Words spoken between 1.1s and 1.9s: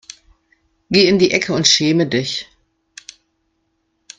die Ecke und